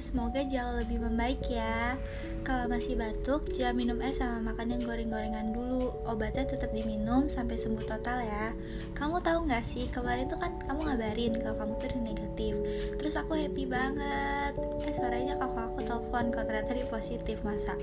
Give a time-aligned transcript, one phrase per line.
[0.00, 2.00] semoga jauh lebih membaik ya.
[2.40, 5.92] Kalau masih batuk, jangan minum es sama makan yang goreng-gorengan dulu.
[6.08, 8.56] Obatnya tetap diminum sampai sembuh total ya.
[8.96, 12.54] Kamu tahu nggak sih, kemarin tuh kan kamu ngabarin kalau kamu tuh negatif.
[12.96, 14.56] Terus aku happy banget.
[14.88, 17.76] Eh suaranya kakak aku telepon kalau ternyata dia positif masa.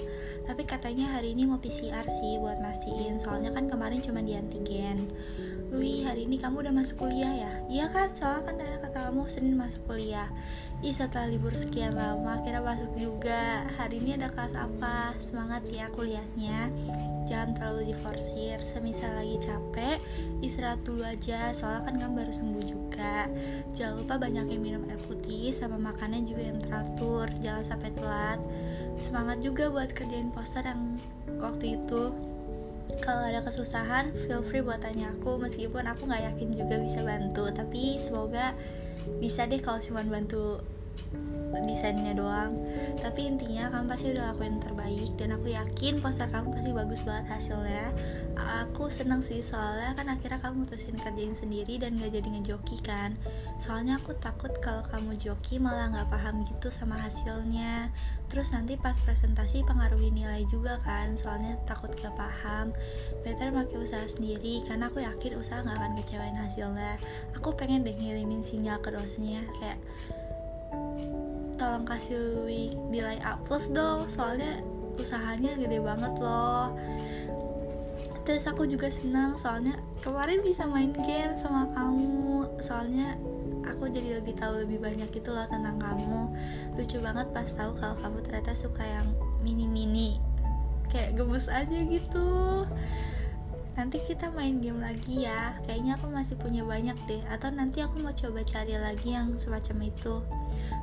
[0.49, 3.21] Tapi katanya hari ini mau PCR sih buat mastiin.
[3.21, 5.13] Soalnya kan kemarin cuma di antigen.
[5.67, 7.51] Lui, hari ini kamu udah masuk kuliah ya?
[7.67, 10.31] Iya kan, soalnya kan kata kamu Senin masuk kuliah.
[10.79, 13.67] Ih setelah libur sekian lama akhirnya masuk juga.
[13.75, 15.11] Hari ini ada kelas apa?
[15.19, 16.71] Semangat ya kuliahnya.
[17.27, 19.99] Jangan terlalu diforsir Semisal lagi capek
[20.39, 21.51] Istirahat dulu aja.
[21.51, 23.27] Soalnya kan kamu baru sembuh juga.
[23.75, 27.27] Jangan lupa banyakin minum air putih Sama makannya juga yang teratur.
[27.43, 28.39] Jangan sampai telat.
[29.03, 30.95] Semangat juga buat kerjain poster yang
[31.43, 32.15] waktu itu
[33.03, 35.35] kalau ada kesusahan feel free buat tanya aku.
[35.39, 38.55] Meskipun aku nggak yakin juga bisa bantu tapi semoga
[39.19, 40.59] bisa deh kalau cuma bantu
[41.77, 42.57] desainnya doang.
[42.97, 47.25] Tapi intinya kamu pasti udah lakuin terbaik dan aku yakin poster kamu pasti bagus banget
[47.29, 47.85] hasilnya.
[48.65, 53.13] Aku seneng sih soalnya kan akhirnya kamu mutusin kerjain sendiri dan gak jadi ngejoki kan.
[53.61, 57.93] Soalnya aku takut kalau kamu joki malah gak paham gitu sama hasilnya.
[58.27, 62.73] Terus nanti pas presentasi pengaruhi nilai juga kan soalnya takut gak paham.
[63.21, 66.97] Better pakai usaha sendiri karena aku yakin usaha gak akan kecewain hasilnya.
[67.37, 69.77] Aku pengen deh ngirimin sinyal ke dosennya kayak
[71.57, 74.61] tolong kasih nilai A plus dong soalnya
[74.97, 76.73] usahanya gede banget loh.
[78.23, 82.47] Terus aku juga senang soalnya kemarin bisa main game sama kamu.
[82.61, 83.17] Soalnya
[83.65, 86.29] aku jadi lebih tahu lebih banyak gitu loh tentang kamu.
[86.77, 89.07] Lucu banget pas tahu kalau kamu ternyata suka yang
[89.41, 90.19] mini mini
[90.87, 92.63] kayak gemes aja gitu
[93.77, 95.53] nanti kita main game lagi ya.
[95.69, 97.21] Kayaknya aku masih punya banyak deh.
[97.29, 100.25] Atau nanti aku mau coba cari lagi yang semacam itu.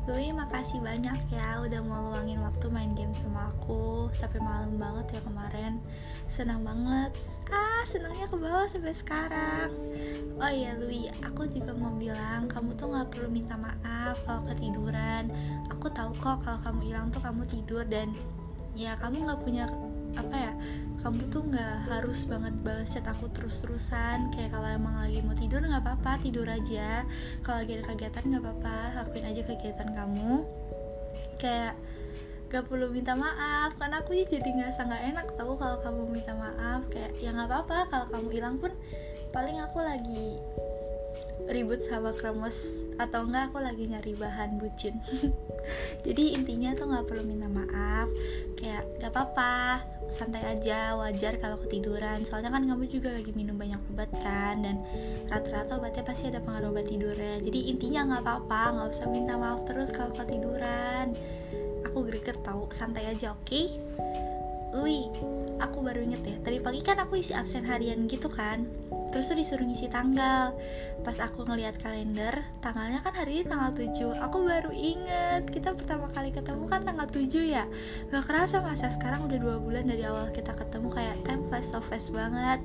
[0.06, 4.08] Lui makasih banyak ya udah mau luangin waktu main game sama aku.
[4.14, 5.82] Sampai malam banget ya kemarin.
[6.30, 7.10] Senang banget.
[7.50, 9.74] Ah senangnya ke bawah sampai sekarang.
[10.38, 15.34] Oh iya Lui aku juga mau bilang kamu tuh nggak perlu minta maaf kalau ketiduran.
[15.74, 18.14] Aku tahu kok kalau kamu hilang tuh kamu tidur dan
[18.78, 19.66] ya kamu nggak punya
[20.14, 20.52] apa ya
[21.04, 24.32] kamu tuh nggak harus banget balas chat aku terus-terusan.
[24.32, 27.04] Kayak kalau emang lagi mau tidur nggak apa-apa tidur aja.
[27.44, 30.48] Kalau lagi ada kegiatan nggak apa-apa lakuin aja kegiatan kamu.
[31.36, 31.76] Kayak
[32.48, 36.32] gak perlu minta maaf karena aku ya jadi nggak sangat enak tahu kalau kamu minta
[36.32, 36.88] maaf.
[36.88, 38.72] Kayak ya nggak apa-apa kalau kamu hilang pun
[39.36, 40.40] paling aku lagi
[41.44, 44.96] ribut sama kremos atau enggak aku lagi nyari bahan bucin.
[46.06, 48.08] Jadi intinya tuh nggak perlu minta maaf
[48.60, 52.24] kayak gak apa-apa santai aja wajar kalau ketiduran.
[52.24, 54.80] Soalnya kan kamu juga lagi minum banyak obat kan dan
[55.28, 57.42] rata-rata obatnya pasti ada pengaruh obat tidurnya.
[57.44, 61.12] Jadi intinya nggak apa-apa nggak usah minta maaf terus kalau ketiduran.
[61.92, 63.44] Aku greget tau santai aja oke?
[63.44, 63.66] okay?
[64.74, 65.06] Lui,
[65.62, 68.66] aku baru inget ya Tadi pagi kan aku isi absen harian gitu kan.
[69.14, 70.50] Terus tuh disuruh ngisi tanggal.
[71.06, 76.10] Pas aku ngeliat kalender Tanggalnya kan hari ini tanggal 7 Aku baru inget Kita pertama
[76.10, 77.70] kali ketemu kan tanggal 7 ya?
[78.10, 81.78] Gak kerasa masa sekarang udah dua bulan dari awal kita ketemu Kayak time flash so
[81.86, 82.58] fast banget.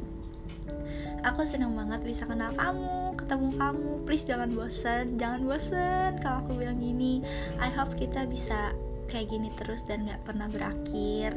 [1.27, 3.91] Aku seneng banget bisa kenal kamu, ketemu kamu.
[4.07, 7.19] Please jangan bosen, jangan bosen kalau aku bilang gini.
[7.59, 8.71] I hope kita bisa
[9.11, 11.35] kayak gini terus dan gak pernah berakhir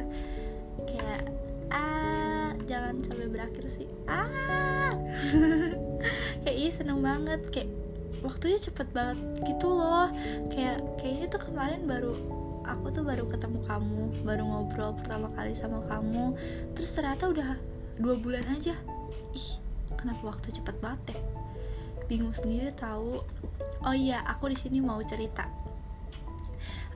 [0.89, 1.23] kayak
[1.73, 3.89] ah jangan sampai berakhir sih.
[4.07, 4.97] Ah.
[6.43, 7.41] Kayak iya seneng banget.
[7.53, 7.71] Kayak
[8.23, 10.09] waktunya cepet banget gitu loh.
[10.51, 12.15] Kayak kayaknya tuh kemarin baru
[12.63, 16.35] aku tuh baru ketemu kamu baru ngobrol pertama kali sama kamu.
[16.79, 17.51] Terus ternyata udah
[17.99, 18.75] dua bulan aja.
[19.35, 19.51] Ih
[19.99, 21.21] kenapa waktu cepet banget ya?
[22.07, 23.23] Bingung sendiri tahu.
[23.83, 25.47] Oh iya aku di sini mau cerita.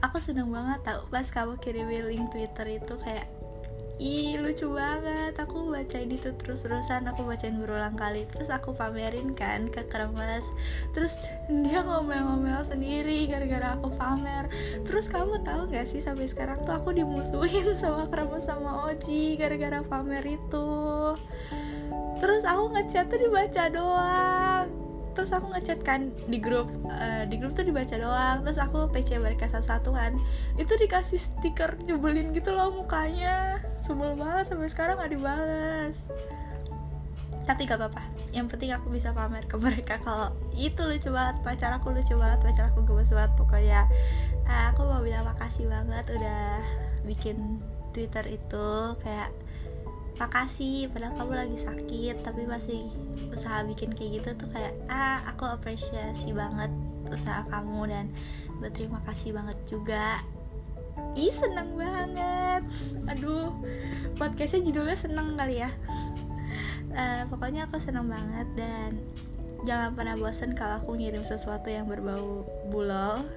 [0.05, 3.27] Aku seneng banget tau pas kamu kirim link twitter itu kayak
[3.97, 5.33] Ih lucu banget.
[5.41, 8.29] Aku bacain itu terus-terusan Aku bacain berulang kali.
[8.29, 10.45] Terus aku pamerin kan ke kremes.
[10.93, 11.17] Terus
[11.49, 14.53] dia ngomel-ngomel sendiri Gara-gara aku pamer.
[14.85, 19.81] Terus kamu tahu gak sih Sampai sekarang tuh aku dimusuhin Sama kremes sama Oji Gara-gara
[19.81, 20.69] pamer itu?
[22.21, 24.69] Terus aku ngechat tuh dibaca doang.
[25.17, 28.45] Terus aku ngechat kan di grup uh, di grup tuh dibaca doang.
[28.45, 30.13] Terus aku PC mereka satu-satu kan
[30.61, 36.03] itu dikasih stiker nyebelin gitu loh mukanya sebel banget sampai sekarang gak dibalas
[37.47, 38.03] tapi gak apa-apa.
[38.35, 40.03] Yang penting aku bisa pamer ke mereka.
[40.03, 43.87] Kalau itu lucu banget pacar aku lucu banget pacar aku gemes banget pokoknya.
[44.51, 46.59] Uh, aku mau bilang makasih banget udah
[47.07, 47.63] bikin
[47.95, 48.99] Twitter itu.
[48.99, 49.31] Kayak
[50.19, 52.89] makasih padahal kamu lagi sakit tapi masih
[53.31, 56.73] usaha bikin kayak gitu tuh kayak ah aku apresiasi banget
[57.13, 58.05] usaha kamu dan
[58.59, 60.25] berterima kasih banget juga
[61.17, 62.63] ih seneng banget.
[63.09, 63.53] Aduh
[64.17, 65.71] podcastnya judulnya seneng kali ya.
[66.97, 68.97] Uh, pokoknya aku seneng banget dan
[69.69, 73.29] jangan pernah bosan kalau aku ngirim sesuatu yang berbau bulol.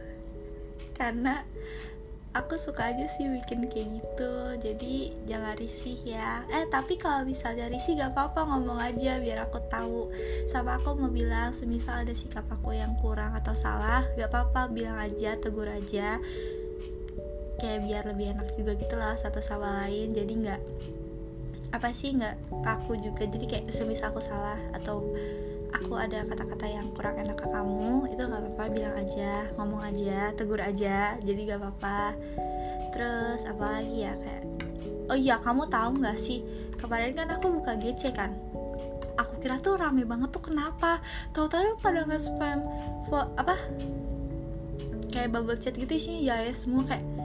[0.95, 1.43] Karena
[2.37, 4.33] aku suka aja sih bikin kayak gitu.
[4.63, 6.43] Jadi jangan risih ya.
[6.51, 8.47] Eh tapi kalau misalnya risih gak apa-apa.
[8.47, 10.11] Ngomong aja biar aku tahu.
[10.51, 14.71] Sama aku mau bilang semisal ada sikap aku yang kurang atau salah gak apa-apa.
[14.71, 16.19] Bilang aja tegur aja
[17.59, 20.15] kayak biar lebih enak juga gitu lah satu sama lain.
[20.15, 20.61] Jadi nggak
[21.75, 23.27] apa sih nggak kaku juga.
[23.29, 25.03] Jadi kayak semisal aku salah atau
[25.75, 30.33] aku ada kata-kata yang kurang enak ke kamu itu nggak apa-apa bilang aja ngomong aja
[30.33, 31.19] tegur aja.
[31.21, 32.17] Jadi nggak apa-apa.
[32.95, 34.43] Terus apa lagi ya kayak
[35.09, 36.41] oh iya kamu tahu nggak sih
[36.77, 38.33] kemarin kan aku buka GC kan?
[39.19, 41.03] Aku kira tuh rame banget tuh kenapa?
[41.35, 42.63] Tahu-tahu pada nge spam
[43.35, 43.59] apa?
[45.09, 47.18] Kayak bubble chat gitu isinya ya ya semua kayak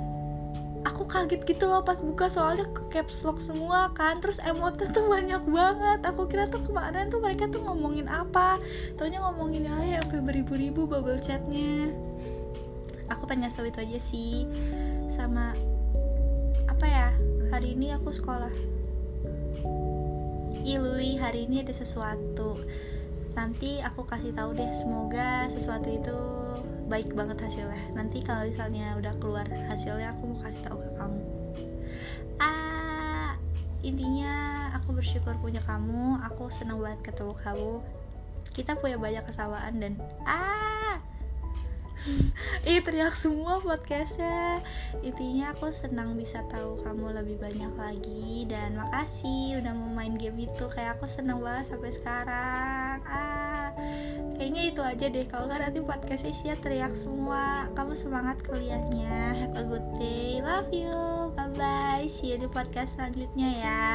[0.94, 4.22] aku kaget gitu loh pas buka soalnya caps lock semua kan.
[4.22, 6.00] Terus emotnya tuh banyak banget.
[6.06, 8.62] Aku kira tuh kemarin tuh mereka tuh ngomongin apa?
[8.94, 11.90] Taunya ngomongin ya sampai beribu-ribu bubble chatnya.
[13.10, 14.34] Aku pengen ngasih itu aja sih.
[15.10, 15.58] Sama
[16.70, 17.08] apa ya
[17.50, 18.54] hari ini aku sekolah.
[20.62, 22.62] Ilui hari ini ada sesuatu.
[23.34, 26.33] Nanti aku kasih tahu deh semoga sesuatu itu
[26.88, 27.82] baik banget hasilnya.
[27.96, 31.20] Nanti kalau misalnya udah keluar hasilnya aku mau kasih tahu ke kamu.
[32.42, 33.32] Ah
[33.84, 34.34] intinya
[34.76, 36.20] aku bersyukur punya kamu.
[36.32, 37.72] Aku senang banget ketemu kamu.
[38.52, 39.92] Kita punya banyak kesamaan dan
[40.28, 41.00] ah!
[42.68, 44.60] Ih teriak semua podcastnya.
[45.00, 50.44] Intinya aku senang bisa tahu kamu lebih banyak lagi Dan makasih udah mau main game
[50.44, 50.64] itu.
[50.74, 52.96] Kayak aku senang banget sampai sekarang.
[53.08, 53.53] Ah,
[54.44, 55.24] Kayaknya itu aja deh.
[55.24, 57.64] Kalau nggak nanti podcastnya sia teriak semua.
[57.72, 59.40] Kamu semangat kuliahnya.
[59.40, 60.44] Have a good day.
[60.44, 61.32] Love you.
[61.32, 63.88] Bye bye See you di podcast selanjutnya ya